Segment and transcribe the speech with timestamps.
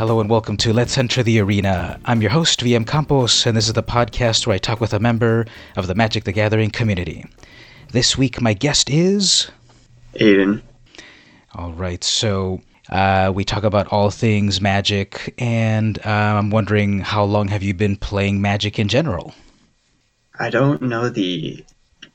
[0.00, 2.00] Hello and welcome to Let's Enter the Arena.
[2.06, 4.98] I'm your host, VM Campos, and this is the podcast where I talk with a
[4.98, 5.44] member
[5.76, 7.26] of the Magic the Gathering community.
[7.92, 9.50] This week, my guest is.
[10.14, 10.62] Aidan.
[11.54, 17.24] All right, so uh, we talk about all things magic, and uh, I'm wondering how
[17.24, 19.34] long have you been playing magic in general?
[20.38, 21.62] I don't know the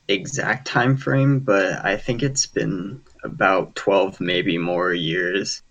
[0.08, 5.62] exact time frame, but I think it's been about 12, maybe more years.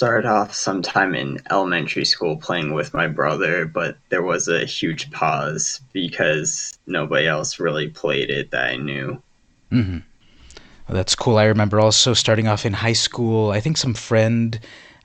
[0.00, 5.10] Started off sometime in elementary school playing with my brother, but there was a huge
[5.10, 9.22] pause because nobody else really played it that I knew.
[9.70, 9.98] Mm-hmm.
[10.88, 11.36] Well, that's cool.
[11.36, 13.50] I remember also starting off in high school.
[13.50, 14.58] I think some friend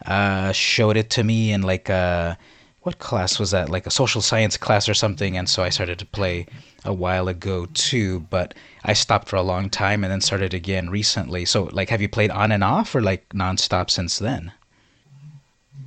[0.05, 2.38] uh, showed it to me in like a
[2.84, 3.68] what class was that?
[3.68, 5.35] Like a social science class or something.
[5.35, 6.46] And so I started to play
[6.85, 8.54] a while ago too, but
[8.85, 11.43] I stopped for a long time and then started again recently.
[11.43, 14.54] So like, have you played on and off or like nonstop since then?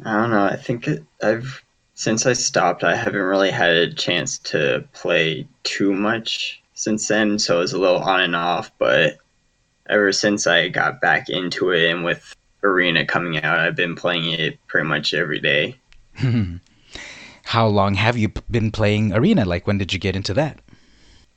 [0.04, 0.44] I don't know.
[0.44, 1.62] I think it, I've
[1.94, 7.40] since I stopped, I haven't really had a chance to play too much since then.
[7.40, 9.18] So it was a little on and off, but
[9.88, 14.32] ever since I got back into it and with Arena coming out, I've been playing
[14.32, 15.76] it pretty much every day.
[17.44, 19.44] How long have you been playing Arena?
[19.44, 20.60] Like, when did you get into that?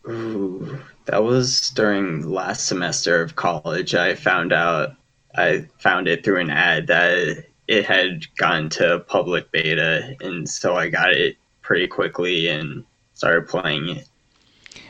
[0.07, 3.95] Ooh, that was during last semester of college.
[3.95, 4.95] I found out,
[5.35, 10.75] I found it through an ad that it had gone to public beta, and so
[10.75, 14.07] I got it pretty quickly and started playing it.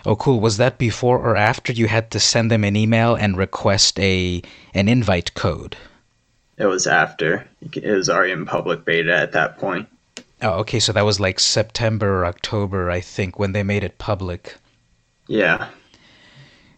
[0.03, 0.39] Oh, cool.
[0.39, 4.41] Was that before or after you had to send them an email and request a
[4.73, 5.77] an invite code?
[6.57, 7.47] It was after.
[7.71, 9.87] It was already in public beta at that point.
[10.41, 10.79] Oh, okay.
[10.79, 14.55] So that was like September or October, I think, when they made it public.
[15.27, 15.69] Yeah.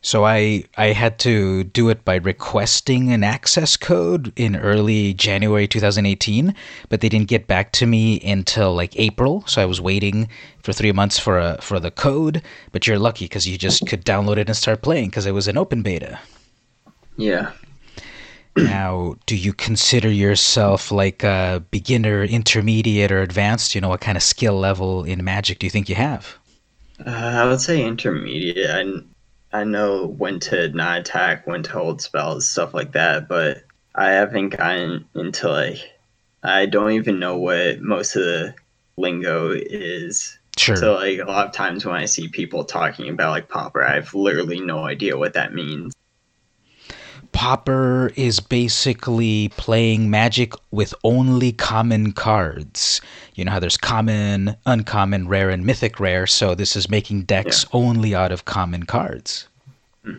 [0.04, 5.66] So I I had to do it by requesting an access code in early January
[5.66, 6.54] 2018,
[6.90, 9.46] but they didn't get back to me until like April.
[9.48, 10.28] So I was waiting
[10.62, 12.42] for three months for a for the code.
[12.74, 15.48] But you're lucky because you just could download it and start playing because it was
[15.48, 16.20] an open beta.
[17.16, 17.52] Yeah.
[18.58, 23.74] Now, do you consider yourself like a beginner, intermediate, or advanced?
[23.74, 26.38] You know, what kind of skill level in Magic do you think you have?
[27.04, 28.70] Uh, I would say intermediate.
[28.70, 29.02] I,
[29.54, 34.10] I know when to not attack, when to hold spells, stuff like that, but I
[34.10, 35.78] haven't gotten into like,
[36.42, 38.56] I don't even know what most of the
[38.98, 40.40] lingo is.
[40.58, 40.76] Sure.
[40.76, 43.96] So, like, a lot of times when I see people talking about like Pauper, I
[43.96, 45.93] have literally no idea what that means.
[47.34, 53.02] Pauper is basically playing magic with only common cards.
[53.34, 57.64] You know how there's common, uncommon, rare, and mythic rare, so this is making decks
[57.64, 57.70] yeah.
[57.74, 59.48] only out of common cards.
[60.06, 60.18] Hmm.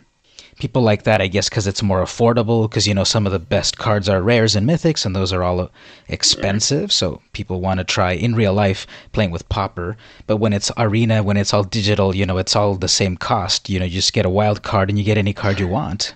[0.59, 3.39] People like that, I guess, because it's more affordable, because, you know, some of the
[3.39, 5.71] best cards are rares and mythics, and those are all
[6.09, 6.95] expensive, yeah.
[6.95, 9.97] so people want to try in real life playing with Pauper.
[10.27, 13.71] But when it's Arena, when it's all digital, you know, it's all the same cost.
[13.71, 16.15] You know, you just get a wild card and you get any card you want.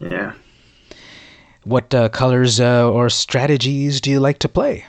[0.00, 0.32] Yeah.
[1.64, 4.86] What uh, colors uh, or strategies do you like to play?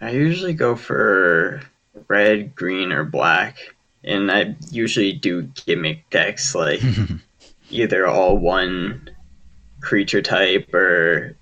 [0.00, 1.62] I usually go for
[2.08, 3.58] red, green, or black,
[4.04, 6.80] and I usually do gimmick decks like
[7.70, 9.10] either all one
[9.80, 11.36] creature type or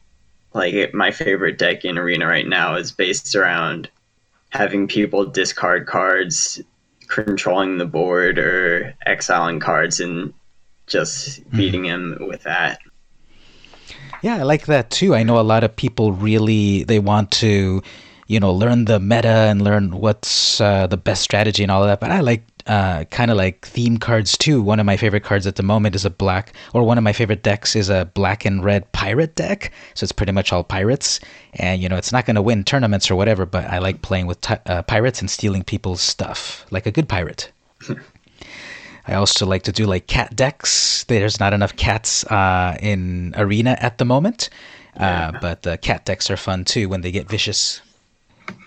[0.54, 3.90] like my favorite deck in arena right now is based around
[4.50, 6.60] having people discard cards,
[7.08, 10.32] controlling the board, or exiling cards and
[10.86, 12.80] just beating him with that.
[14.22, 15.14] Yeah, I like that too.
[15.14, 17.82] I know a lot of people really they want to,
[18.26, 21.88] you know, learn the meta and learn what's uh, the best strategy and all of
[21.88, 22.00] that.
[22.00, 24.60] But I like uh, kind of like theme cards too.
[24.62, 27.12] One of my favorite cards at the moment is a black, or one of my
[27.12, 29.72] favorite decks is a black and red pirate deck.
[29.94, 31.20] So it's pretty much all pirates,
[31.54, 33.46] and you know it's not going to win tournaments or whatever.
[33.46, 37.08] But I like playing with t- uh, pirates and stealing people's stuff like a good
[37.08, 37.52] pirate.
[39.08, 41.04] I also like to do like cat decks.
[41.04, 44.50] There's not enough cats uh, in Arena at the moment,
[44.96, 47.80] uh, but the cat decks are fun too when they get vicious.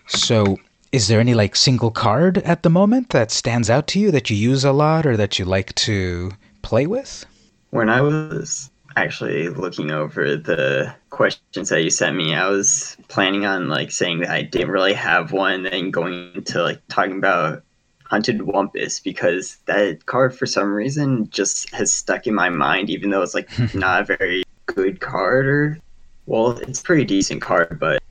[0.07, 0.57] So,
[0.91, 4.29] is there any like single card at the moment that stands out to you that
[4.29, 6.31] you use a lot or that you like to
[6.61, 7.25] play with?
[7.71, 13.45] When I was actually looking over the questions that you sent me, I was planning
[13.45, 17.63] on like saying that I didn't really have one, and going into like talking about
[18.09, 23.11] Hunted Wumpus because that card for some reason just has stuck in my mind, even
[23.11, 25.79] though it's like not a very good card or
[26.25, 28.01] well, it's a pretty decent card, but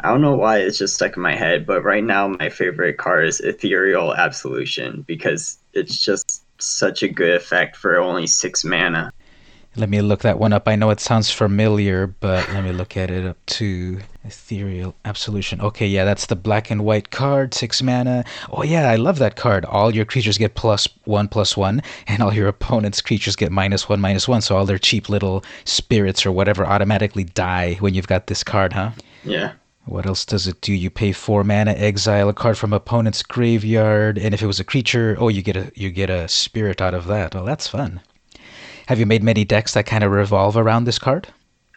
[0.00, 1.66] I don't know why it's just stuck in my head.
[1.66, 7.34] But right now, my favorite card is Ethereal Absolution because it's just such a good
[7.34, 9.12] effect for only six mana.
[9.76, 10.68] Let me look that one up.
[10.68, 14.00] I know it sounds familiar, but let me look at it up too.
[14.24, 15.60] Ethereal Absolution.
[15.60, 18.24] Okay, yeah, that's the black and white card, six mana.
[18.50, 19.64] Oh, yeah, I love that card.
[19.66, 23.88] All your creatures get plus one, plus one, and all your opponent's creatures get minus
[23.88, 24.40] one, minus one.
[24.40, 28.72] So all their cheap little spirits or whatever automatically die when you've got this card,
[28.72, 28.92] huh?
[29.24, 29.52] Yeah.
[29.84, 30.72] What else does it do?
[30.72, 34.64] You pay four mana, exile a card from opponent's graveyard, and if it was a
[34.64, 37.36] creature, oh, you get a you get a spirit out of that.
[37.36, 38.00] Oh, that's fun.
[38.86, 41.28] Have you made many decks that kind of revolve around this card?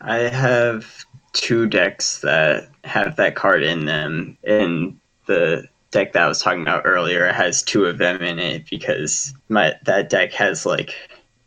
[0.02, 4.38] I have two decks that have that card in them.
[4.44, 8.70] And the deck that I was talking about earlier has two of them in it
[8.70, 10.94] because my that deck has like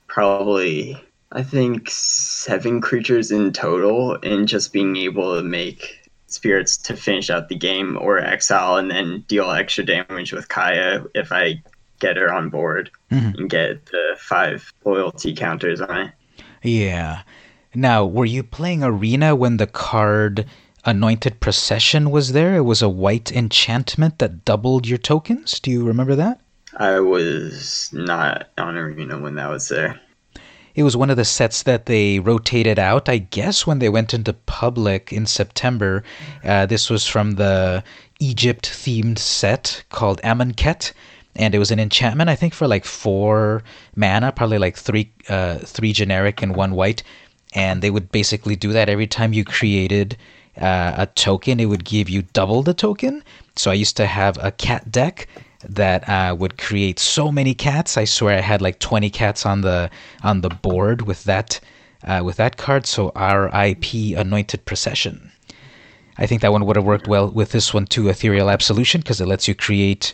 [0.09, 1.01] probably
[1.31, 7.31] I think seven creatures in total, and just being able to make spirits to finish
[7.31, 11.63] out the game or exile and then deal extra damage with Kaya if I
[12.03, 13.39] get her on board mm-hmm.
[13.39, 16.13] and get the five loyalty counters on it.
[16.63, 17.23] Yeah.
[17.75, 20.45] Now, were you playing Arena when the card
[20.85, 22.57] Anointed Procession was there?
[22.57, 25.61] It was a white enchantment that doubled your tokens.
[25.61, 26.41] Do you remember that?
[26.77, 30.01] I was not on Arena when that was there.
[30.75, 34.13] It was one of the sets that they rotated out, I guess, when they went
[34.13, 36.03] into public in September.
[36.43, 37.85] Uh, this was from the
[38.19, 40.93] Egypt themed set called Amonkhet
[41.35, 43.63] and it was an enchantment I think for like four
[43.97, 47.03] mana, probably like three uh, three generic and one white,
[47.55, 50.17] and they would basically do that every time you created
[50.61, 51.61] uh, a token.
[51.61, 53.23] It would give you double the token.
[53.57, 55.29] So I used to have a cat deck
[55.69, 57.97] that uh, would create so many cats.
[57.97, 59.91] I swear I had like twenty cats on the
[60.23, 61.61] on the board with that
[62.05, 62.87] uh, with that card.
[62.87, 64.15] So R.I.P.
[64.15, 65.33] Anointed Procession.
[66.19, 69.21] I think that one would have worked well with this one too, Ethereal Absolution, because
[69.21, 70.13] it lets you create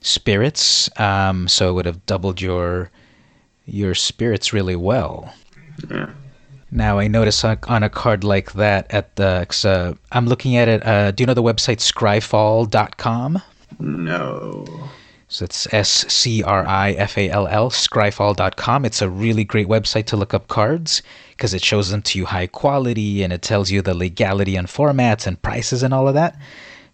[0.00, 0.88] spirits.
[1.00, 2.90] Um, so it would have doubled your
[3.66, 5.32] your spirits really well.
[5.90, 6.10] Yeah.
[6.70, 10.84] Now I notice on a card like that at the uh, I'm looking at it.
[10.84, 13.42] Uh, do you know the website scryfall.com?
[13.78, 14.88] No.
[15.28, 18.84] So it's S C R I F A L L, scryfall.com.
[18.84, 22.26] It's a really great website to look up cards because it shows them to you
[22.26, 26.14] high quality and it tells you the legality and formats and prices and all of
[26.14, 26.38] that.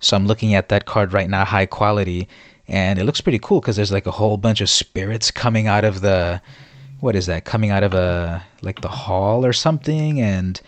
[0.01, 2.27] So I'm looking at that card right now, high quality,
[2.73, 5.85] and it looks pretty cool because there's like a whole bunch of spirits coming out
[5.85, 6.41] of the
[7.01, 10.61] what is that coming out of a like the hall or something and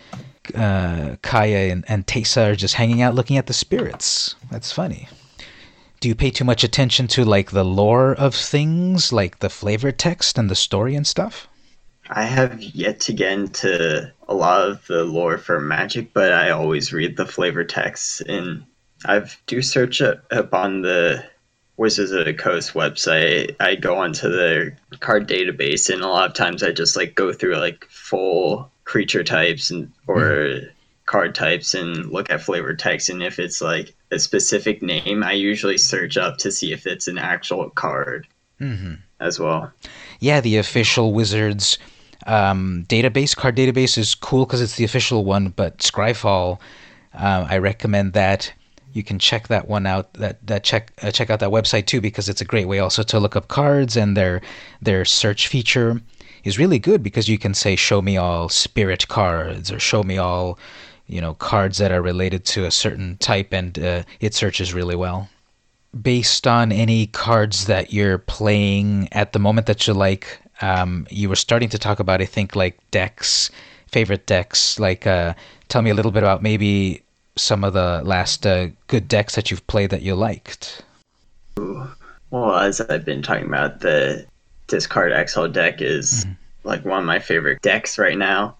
[0.53, 4.35] uh, Kaya and, and Teysa are just hanging out looking at the spirits.
[4.51, 5.09] That's funny.
[5.99, 9.91] Do you pay too much attention to like the lore of things, like the flavor
[9.91, 11.47] text and the story and stuff?
[12.09, 16.51] I have yet to get into a lot of the lore for Magic, but I
[16.51, 18.63] always read the flavor text and
[19.05, 21.25] I do search up on the
[21.77, 26.35] Wizards of the Coast website, I go onto the card database, and a lot of
[26.35, 30.67] times I just like go through like full creature types and or mm-hmm.
[31.05, 33.09] card types and look at flavor text.
[33.09, 37.07] And if it's like a specific name, I usually search up to see if it's
[37.07, 38.27] an actual card
[38.61, 38.93] mm-hmm.
[39.19, 39.71] as well.
[40.19, 41.77] Yeah, the official Wizards
[42.25, 45.49] um, database, card database, is cool because it's the official one.
[45.49, 46.59] But Scryfall,
[47.13, 48.53] uh, I recommend that
[48.95, 51.99] you can check that one out that that check uh, check out that website too
[51.99, 54.41] because it's a great way also to look up cards and their
[54.81, 56.01] their search feature
[56.45, 60.17] is really good because you can say show me all spirit cards or show me
[60.17, 60.57] all
[61.07, 64.95] you know cards that are related to a certain type and uh, it searches really
[64.95, 65.29] well.
[66.01, 71.27] Based on any cards that you're playing at the moment that you like um, you
[71.27, 73.51] were starting to talk about i think like decks
[73.91, 75.33] favorite decks like uh,
[75.67, 77.01] tell me a little bit about maybe
[77.35, 80.83] some of the last uh, good decks that you've played that you liked?
[81.57, 84.25] Well, as I've been talking about, the
[84.67, 86.33] discard exile deck is mm-hmm.
[86.67, 88.57] like one of my favorite decks right now.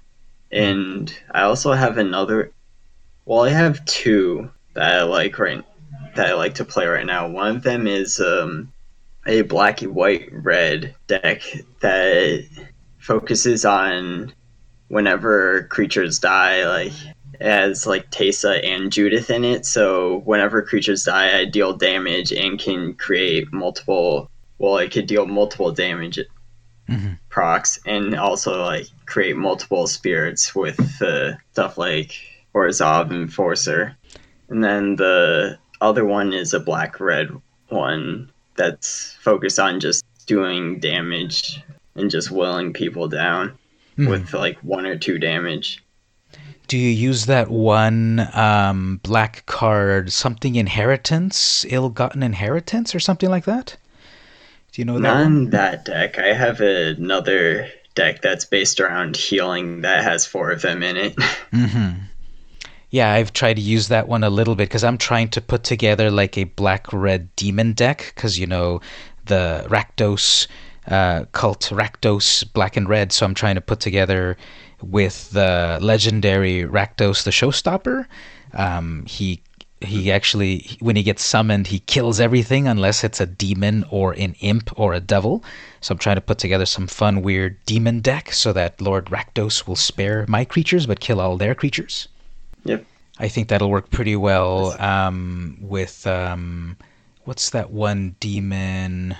[0.51, 2.51] And I also have another.
[3.25, 5.63] Well, I have two that I like right
[6.15, 7.27] that I like to play right now.
[7.27, 8.71] One of them is um,
[9.25, 11.41] a black, white, red deck
[11.81, 12.47] that
[12.99, 14.33] focuses on
[14.87, 16.93] whenever creatures die, like
[17.39, 19.65] as like Teysa and Judith in it.
[19.65, 24.29] So whenever creatures die, I deal damage and can create multiple.
[24.57, 26.19] Well, I could deal multiple damage
[26.89, 27.13] mm-hmm.
[27.29, 32.15] procs and also like create multiple spirits with uh, stuff like
[32.53, 33.95] Orzhov Enforcer.
[34.49, 37.29] And then the other one is a black red
[37.69, 41.61] one that's focused on just doing damage
[41.95, 43.49] and just willing people down
[43.97, 44.07] mm-hmm.
[44.07, 45.83] with like one or two damage
[46.75, 53.45] do you use that one um, black card, something inheritance, ill-gotten inheritance, or something like
[53.45, 53.77] that?
[54.73, 55.09] Do you know that?
[55.09, 60.63] On that deck, I have another deck that's based around healing that has four of
[60.63, 61.15] them in it.
[61.53, 62.01] Mm-hmm.
[62.89, 65.63] Yeah, I've tried to use that one a little bit because I'm trying to put
[65.63, 68.81] together like a black red demon deck because you know
[69.27, 70.47] the Rakdos
[70.87, 73.13] uh, cult Rakdos black and red.
[73.13, 74.35] So I'm trying to put together
[74.81, 78.05] with the legendary Rakdos the Showstopper.
[78.53, 79.41] Um, he
[79.81, 84.35] he actually when he gets summoned he kills everything unless it's a demon or an
[84.39, 85.43] imp or a devil.
[85.81, 89.67] So i'm trying to put together some fun weird demon deck so that lord rakdos
[89.67, 92.07] will spare my creatures but kill all their creatures.
[92.63, 92.85] Yep.
[93.17, 96.77] I think that'll work pretty well um, with um,
[97.23, 99.15] what's that one demon?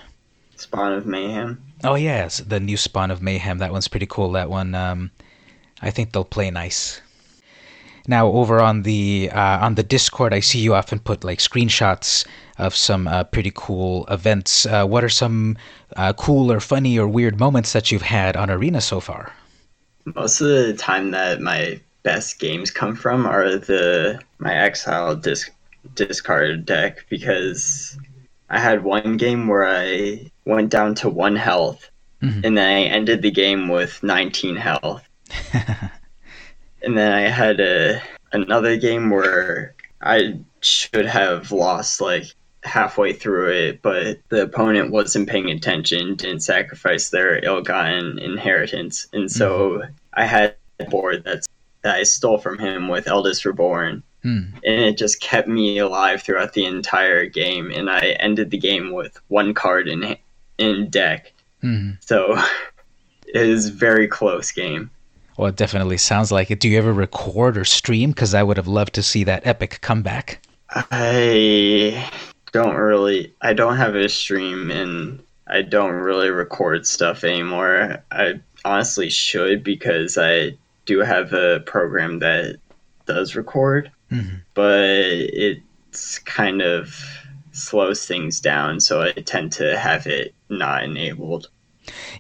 [0.58, 1.62] Spawn of mayhem.
[1.84, 2.40] Oh yes.
[2.40, 3.60] The new spawn of mayhem.
[3.60, 4.32] That one's pretty cool.
[4.32, 5.12] That one um,
[5.86, 7.02] i think they'll play nice
[8.08, 12.26] now over on the uh, on the Discord, I see you often put like screenshots
[12.58, 14.66] of some uh, pretty cool events.
[14.66, 15.58] Uh, what are some
[15.96, 19.34] uh, cool or funny or weird moments that you've had on Arena so far?
[20.16, 25.52] Most of the time that my best games come from are the my exile disc
[25.96, 27.98] discard deck because
[28.50, 31.90] I had one game where I went down to one health
[32.22, 32.42] mm-hmm.
[32.44, 35.08] and then I ended the game with 19 health.
[36.82, 38.02] and then I had a
[38.32, 42.26] another game where I should have lost like
[42.64, 49.32] halfway through it, but the opponent wasn't paying attention, didn't sacrifice their ill-gotten inheritance, and
[49.32, 49.92] so mm-hmm.
[50.14, 51.48] I had a board that's
[51.86, 54.02] that I stole from him with Eldest Reborn.
[54.24, 54.54] Mm.
[54.66, 58.92] And it just kept me alive throughout the entire game, and I ended the game
[58.92, 60.18] with one card in
[60.58, 61.32] in deck.
[61.64, 62.04] Mm.
[62.04, 62.42] So
[63.28, 64.90] it was very close game.
[65.38, 66.60] Well, it definitely sounds like it.
[66.60, 68.12] Do you ever record or stream?
[68.12, 70.40] Because I would have loved to see that epic comeback.
[70.70, 72.10] I
[72.52, 73.34] don't really.
[73.42, 78.04] I don't have a stream, and I don't really record stuff anymore.
[78.12, 82.58] I honestly should because I do have a program that
[83.06, 84.38] does record, mm-hmm.
[84.54, 86.96] but it's kind of
[87.52, 91.50] slows things down, so I tend to have it not enabled.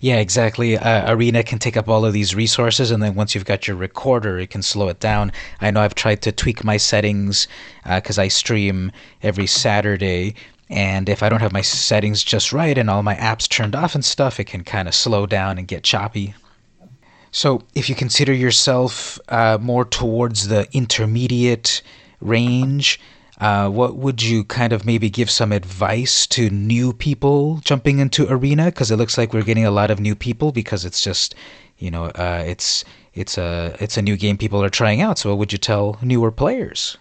[0.01, 0.77] Yeah, exactly.
[0.77, 3.77] Uh, Arena can take up all of these resources, and then once you've got your
[3.77, 5.31] recorder, it can slow it down.
[5.61, 7.47] I know I've tried to tweak my settings
[7.83, 8.91] because uh, I stream
[9.23, 10.35] every Saturday,
[10.69, 13.95] and if I don't have my settings just right and all my apps turned off
[13.95, 16.33] and stuff, it can kind of slow down and get choppy.
[17.31, 21.81] So, if you consider yourself uh, more towards the intermediate
[22.21, 22.99] range,
[23.39, 28.31] uh, what would you kind of maybe give some advice to new people jumping into
[28.31, 28.65] arena?
[28.65, 31.35] Because it looks like we're getting a lot of new people because it's just,
[31.77, 35.17] you know, uh, it's it's a it's a new game people are trying out.
[35.17, 36.97] So what would you tell newer players?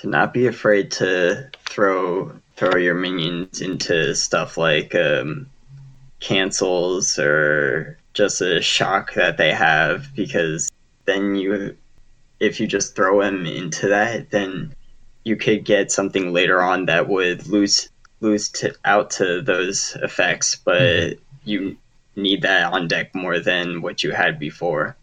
[0.00, 5.48] To not be afraid to throw throw your minions into stuff like um,
[6.20, 10.68] cancels or just a shock that they have because
[11.04, 11.76] then you
[12.40, 14.72] if you just throw them into that then
[15.28, 17.88] you could get something later on that would lose
[18.20, 21.20] lose to, out to those effects, but mm-hmm.
[21.44, 21.76] you
[22.16, 24.96] need that on deck more than what you had before.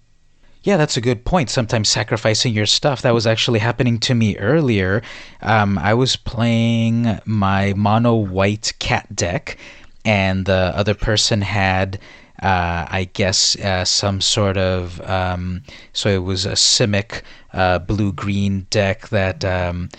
[0.63, 1.51] Yeah, that's a good point.
[1.51, 3.03] Sometimes sacrificing your stuff.
[3.03, 5.03] That was actually happening to me earlier.
[5.44, 9.58] Um, I was playing my mono white cat deck,
[10.03, 12.00] and the other person had,
[12.41, 15.00] uh, I guess, uh, some sort of.
[15.01, 15.62] Um,
[15.94, 17.22] so it was a Simic
[17.53, 19.46] uh, blue green deck that.
[19.46, 19.89] Um,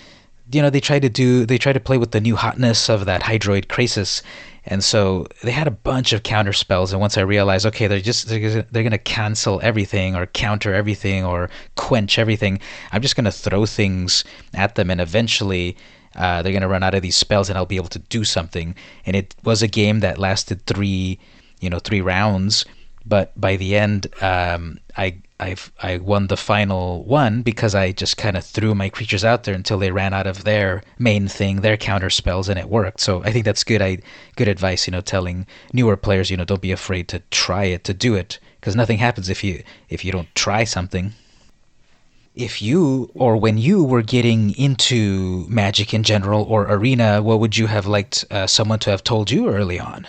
[0.56, 3.04] you know they try to do they try to play with the new hotness of
[3.04, 4.22] that Hydroid Krasis,
[4.64, 6.92] and so they had a bunch of counter spells.
[6.92, 11.50] And once i realized okay they're just they're, to cancel everything or counter everything or
[11.74, 12.58] quench everything
[12.92, 14.90] i'm just to throw things at them.
[14.90, 15.76] And eventually
[16.14, 18.74] uh, they're to run out of these spells and i'll be able to do something.
[19.04, 21.18] And it was a game that lasted three
[21.60, 22.64] you know three rounds.
[23.04, 28.16] But by the end um, i I I won the final one because I just
[28.16, 31.60] kind of threw my creatures out there until they ran out of their main thing,
[31.60, 33.00] their counter spells, and it worked.
[33.00, 33.82] So I think that's good.
[33.82, 33.98] I
[34.36, 37.84] good advice, you know, telling newer players, you know, don't be afraid to try it,
[37.84, 41.12] to do it, because nothing happens if you if you don't try something.
[42.34, 47.56] If you or when you were getting into Magic in general or Arena, what would
[47.56, 50.06] you have liked uh, someone to have told you early on?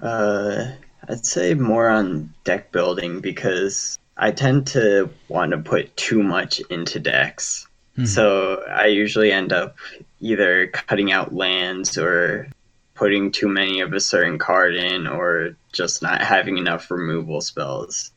[0.00, 0.72] Uh,
[1.08, 6.60] I'd say more on deck building because I tend to want to put too much
[6.70, 7.66] into decks.
[7.96, 8.06] Mm-hmm.
[8.06, 9.76] So I usually end up
[10.20, 12.48] either cutting out lands or
[12.94, 18.12] putting too many of a certain card in or just not having enough removal spells.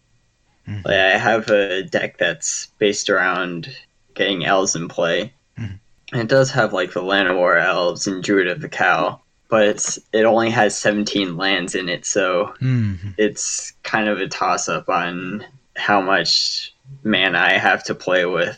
[0.68, 0.82] Mm-hmm.
[0.86, 3.75] Like I have a deck that's based around
[4.13, 5.34] getting elves in play.
[5.58, 5.75] Mm-hmm.
[6.13, 9.24] And it does have like the Llanowar elves and Druid of the Cowl.
[9.50, 13.13] but it's it only has 17 lands in it, so Mhm.
[13.18, 15.46] it's kind of a toss up on
[15.77, 18.57] how much mana I have to play with.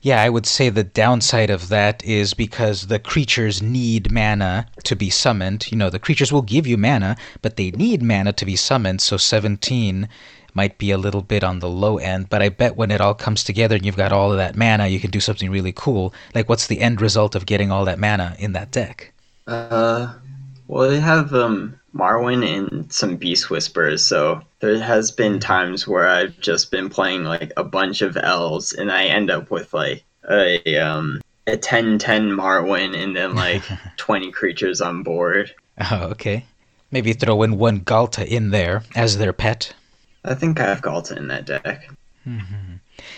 [0.00, 4.96] Yeah, I would say the downside of that is because the creatures need mana to
[4.96, 5.70] be summoned.
[5.70, 9.00] You know, the creatures will give you mana, but they need mana to be summoned,
[9.00, 10.08] so 17
[10.54, 12.28] might be a little bit on the low end.
[12.28, 14.88] But I bet when it all comes together and you've got all of that mana,
[14.88, 16.12] you can do something really cool.
[16.34, 19.12] Like, what's the end result of getting all that mana in that deck?
[19.46, 20.12] Uh,
[20.66, 26.06] well, they have um Marwyn and some Beast Whispers, so there has been times where
[26.06, 30.04] I've just been playing like a bunch of L's and I end up with like
[30.30, 33.64] a um a 10-10 Marwyn and then like
[33.96, 35.52] 20 creatures on board.
[35.90, 36.46] Oh, okay.
[36.92, 39.74] Maybe throw in one Ghalta in there as their pet.
[40.24, 41.90] I think I have Ghalta in that deck.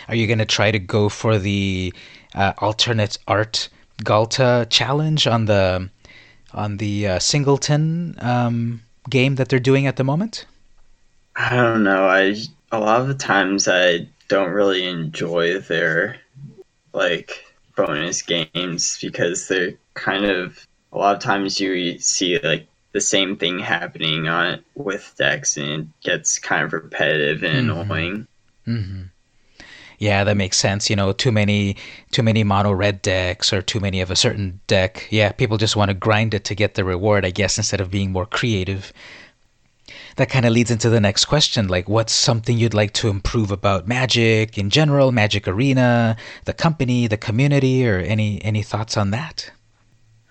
[0.08, 1.92] Are you going to try to go for the
[2.34, 3.68] uh, alternate art
[4.02, 5.90] Ghalta challenge on the
[6.54, 10.46] on the uh, Singleton um, game that they're doing at the moment?
[11.37, 12.09] I don't know.
[12.09, 12.35] I
[12.73, 16.17] a lot of the times I don't really enjoy their
[16.95, 17.45] like
[17.76, 23.37] bonus games because they're kind of a lot of times you see like the same
[23.37, 27.88] thing happening on with decks and it gets kind of repetitive and Mhm.
[27.88, 28.29] annoying.
[28.67, 29.03] hmm
[29.99, 30.91] Yeah, that makes sense.
[30.91, 31.76] You know, too many
[32.12, 35.07] too many mono red decks or too many of a certain deck.
[35.11, 37.91] Yeah, people just want to grind it to get the reward, I guess, instead of
[37.91, 38.93] being more creative.
[40.16, 43.50] That kind of leads into the next question, like what's something you'd like to improve
[43.50, 49.11] about Magic in general, Magic Arena, the company, the community, or any any thoughts on
[49.11, 49.50] that?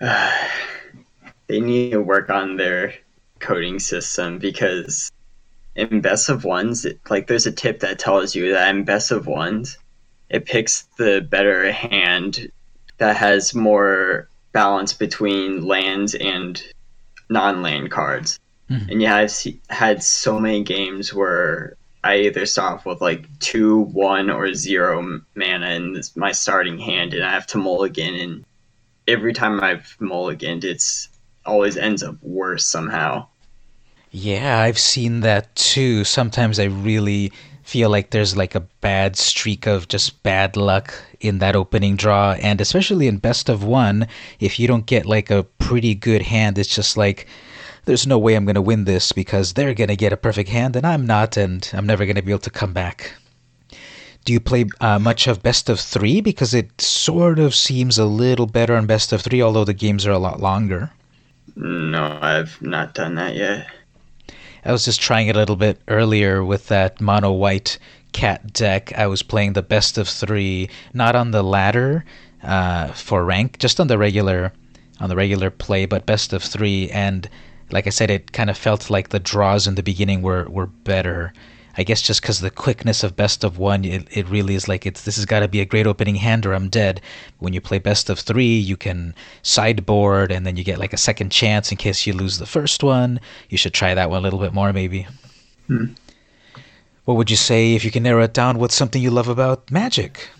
[0.00, 2.94] they need to work on their
[3.40, 5.12] coding system because
[5.76, 9.10] in best of ones, it, like there's a tip that tells you that in best
[9.10, 9.76] of ones,
[10.30, 12.50] it picks the better hand
[12.98, 16.62] that has more balance between lands and
[17.28, 18.38] non-land cards.
[18.70, 18.90] Mhm.
[18.90, 23.26] And yeah, I've se- had so many games where I either start off with like
[23.38, 28.14] two, one, or zero mana in this, my starting hand, and I have to mulligan.
[28.14, 28.44] And
[29.08, 31.08] every time I've mulliganed, it's
[31.46, 33.26] always ends up worse somehow.
[34.10, 36.04] Yeah, I've seen that too.
[36.04, 37.32] Sometimes I really
[37.64, 42.32] feel like there's like a bad streak of just bad luck in that opening draw,
[42.34, 44.06] and especially in best of one,
[44.38, 47.26] if you don't get like a pretty good hand, it's just like
[47.84, 50.48] there's no way I'm going to win this because they're going to get a perfect
[50.48, 53.14] hand and I'm not, and I'm never going to be able to come back.
[54.24, 56.20] Do you play uh, much of best of three?
[56.22, 60.06] Because it sort of seems a little better on best of three, although the games
[60.06, 60.90] are a lot longer.
[61.56, 63.66] No, I've not done that yet.
[64.64, 67.78] I was just trying it a little bit earlier with that mono white
[68.12, 68.96] cat deck.
[68.96, 72.06] I was playing the best of three, not on the ladder
[72.42, 74.52] uh, for rank, just on the regular
[75.00, 76.88] on the regular play, but best of three.
[76.90, 77.28] And
[77.74, 80.68] like I said, it kind of felt like the draws in the beginning were were
[80.68, 81.32] better.
[81.76, 84.86] I guess just because the quickness of best of one, it, it really is like
[84.86, 87.00] it's this has got to be a great opening hand or I'm dead.
[87.40, 90.96] When you play best of three, you can sideboard and then you get like a
[91.08, 93.18] second chance in case you lose the first one.
[93.48, 95.08] You should try that one a little bit more, maybe.
[95.66, 95.94] Hmm.
[97.06, 98.58] What would you say if you can narrow it down?
[98.58, 100.30] What's something you love about Magic?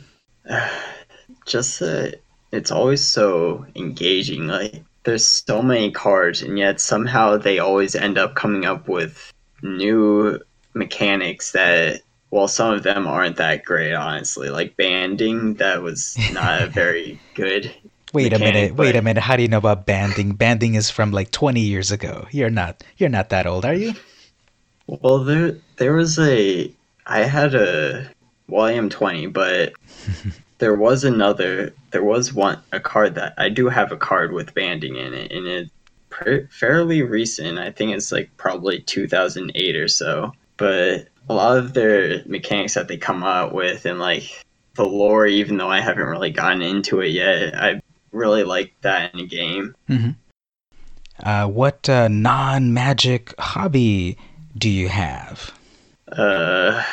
[1.46, 2.20] Just that
[2.52, 4.46] it's always so engaging.
[4.46, 9.32] Like there's so many cards, and yet somehow they always end up coming up with
[9.62, 10.40] new
[10.74, 12.00] mechanics that.
[12.30, 14.50] Well, some of them aren't that great, honestly.
[14.50, 17.72] Like banding, that was not a very good
[18.14, 18.76] Wait a mechanic, minute.
[18.76, 19.22] Wait a minute.
[19.22, 20.32] How do you know about banding?
[20.32, 22.28] Banding is from like 20 years ago.
[22.30, 22.82] You're not.
[22.96, 23.92] You're not that old, are you?
[24.86, 26.70] Well, there there was a
[27.06, 28.08] I had a
[28.46, 29.72] well, I am twenty, but
[30.58, 31.72] there was another.
[31.90, 35.32] There was one a card that I do have a card with banding in it,
[35.32, 35.70] and it's
[36.50, 37.58] fairly recent.
[37.58, 40.32] I think it's like probably two thousand eight or so.
[40.56, 45.26] But a lot of their mechanics that they come out with, and like the lore,
[45.26, 47.80] even though I haven't really gotten into it yet, I
[48.12, 49.74] really like that in a game.
[51.22, 54.18] Uh, what uh, non-magic hobby
[54.56, 55.52] do you have?
[56.10, 56.84] Uh,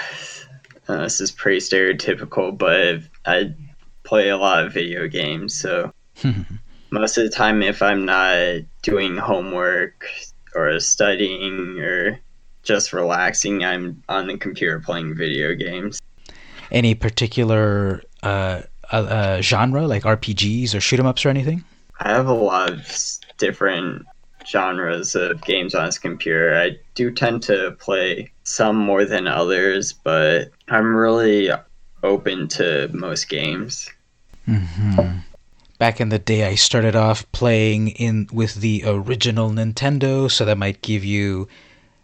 [0.87, 3.53] uh, this is pretty stereotypical, but I
[4.03, 5.59] play a lot of video games.
[5.59, 5.93] So
[6.91, 10.05] most of the time, if I'm not doing homework
[10.55, 12.19] or studying or
[12.63, 15.99] just relaxing, I'm on the computer playing video games.
[16.71, 21.63] Any particular uh, uh, uh, genre, like RPGs or shoot 'em ups or anything?
[21.99, 24.05] I have a lot of different
[24.45, 26.55] genres of games on this computer.
[26.59, 31.51] I do tend to play some more than others, but I'm really
[32.03, 33.89] open to most games.
[34.45, 35.19] hmm
[35.81, 40.59] back in the day, I started off playing in with the original Nintendo, so that
[40.59, 41.47] might give you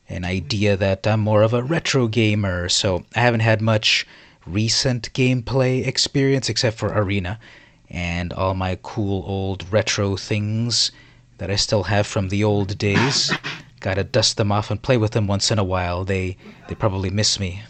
[0.09, 2.69] an idea that I'm more of a retro gamer.
[2.69, 4.07] So I haven't had much
[4.47, 7.39] recent gameplay experience except for Arena
[7.87, 10.91] and all my cool old retro things
[11.37, 13.31] that I still have from the old days.
[13.79, 16.03] Gotta dust them off and play with them once in a while.
[16.03, 16.35] They
[16.67, 17.61] they probably miss me.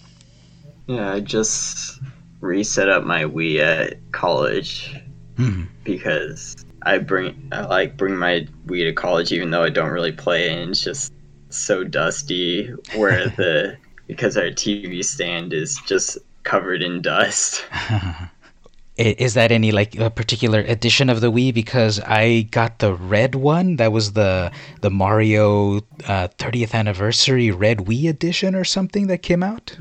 [0.88, 2.00] Yeah, I just
[2.42, 4.96] reset up my Wii at college
[5.38, 5.66] Hmm.
[5.84, 10.12] because I bring I like bring my Wii to college even though I don't really
[10.12, 11.14] play and it's just
[11.50, 17.66] so dusty where the because our TV stand is just covered in dust.
[18.98, 21.54] Is that any like a particular edition of the Wii?
[21.54, 23.76] Because I got the red one.
[23.76, 29.44] That was the the Mario uh, 30th anniversary red Wii edition or something that came
[29.44, 29.78] out.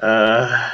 [0.00, 0.70] Uh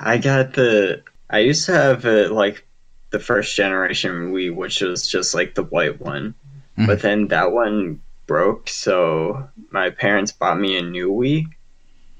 [0.00, 2.66] I got the I used to have uh, like
[3.10, 6.34] the first generation Wii which was just like the white one.
[6.76, 11.46] But then that one broke so my parents bought me a new Wii.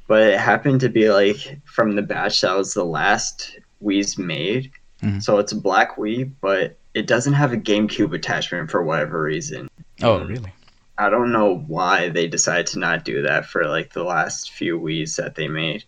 [0.08, 4.72] But it happened to be like from the batch that was the last Wii's made.
[5.02, 5.22] Mhm.
[5.22, 9.68] So it's a black Wii, but it doesn't have a GameCube attachment for whatever reason.
[10.02, 10.52] Oh, really?
[10.96, 14.80] I don't know why they decided to not do that for like the last few
[14.80, 15.84] Wii's that they made.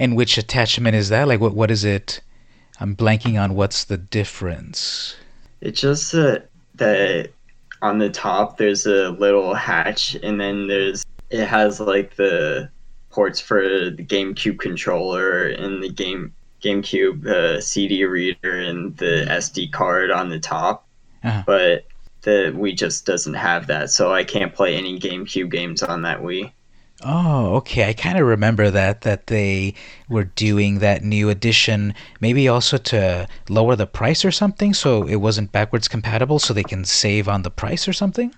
[0.00, 1.28] And which attachment is that?
[1.28, 2.22] Like, what what is it?
[2.80, 5.14] I'm blanking on what's the difference.
[5.60, 6.38] It's just uh,
[6.76, 7.30] that
[7.82, 12.70] on the top there's a little hatch, and then there's it has like the
[13.10, 16.32] ports for the GameCube controller and the game
[16.62, 20.86] GameCube uh, CD reader and the SD card on the top.
[21.22, 21.42] Uh-huh.
[21.44, 21.86] But
[22.22, 26.22] the Wii just doesn't have that, so I can't play any GameCube games on that
[26.22, 26.52] Wii.
[27.02, 27.88] Oh, okay.
[27.88, 29.74] I kind of remember that that they
[30.08, 35.16] were doing that new edition, maybe also to lower the price or something, so it
[35.16, 38.34] wasn't backwards compatible, so they can save on the price or something.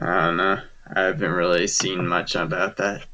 [0.00, 0.60] I don't know.
[0.94, 3.06] I haven't really seen much about that.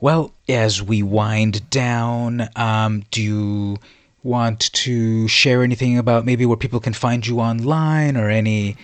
[0.00, 3.76] Well, as we wind down, um, do you
[4.22, 8.76] want to share anything about maybe where people can find you online or any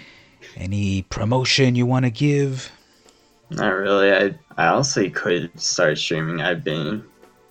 [0.57, 2.71] any promotion you want to give?
[3.57, 4.12] Not really.
[4.12, 6.41] I I honestly could start streaming.
[6.41, 7.05] I've been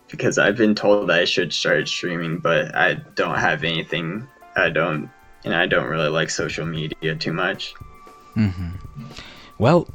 [0.09, 4.27] because I've been told I should start streaming, but I don't have anything.
[4.55, 5.09] I don't,
[5.45, 7.73] and I don't really like social media too much.
[8.35, 8.69] Mm-hmm.
[9.57, 9.87] Well,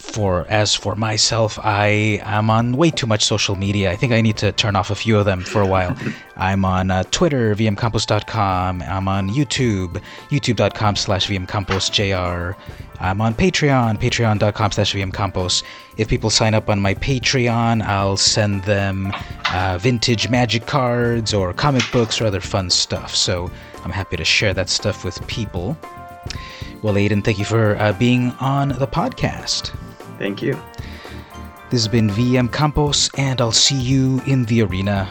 [0.00, 3.92] for as for myself, I am on way too much social media.
[3.92, 5.96] I think I need to turn off a few of them for a while.
[6.36, 8.82] I'm on uh, Twitter, vmcampos.com.
[8.82, 12.56] I'm on YouTube, youtube.com slash vmcamposjr.
[12.98, 15.62] I'm on Patreon, patreon.com slash vmcampos.
[15.96, 19.12] If people sign up on my Patreon, I'll send them
[19.52, 23.14] uh, vintage magic cards or comic books or other fun stuff.
[23.14, 23.50] So
[23.84, 25.76] I'm happy to share that stuff with people.
[26.82, 29.74] Well, Aidan, thank you for uh, being on the podcast.
[30.20, 30.52] Thank you.
[31.70, 35.08] This has been VM Campos, and I'll see you in the arena.